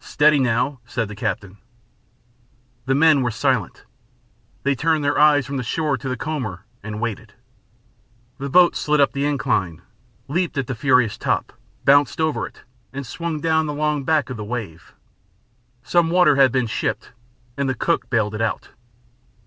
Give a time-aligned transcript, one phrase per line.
[0.00, 1.58] "Steady now," said the captain.
[2.86, 3.84] The men were silent.
[4.62, 7.34] They turned their eyes from the shore to the comber and waited.
[8.38, 9.82] The boat slid up the incline,
[10.26, 11.52] leaped at the furious top,
[11.84, 12.62] bounced over it,
[12.94, 14.94] and swung down the long back of the wave.
[15.82, 17.12] Some water had been shipped
[17.58, 18.70] and the cook bailed it out.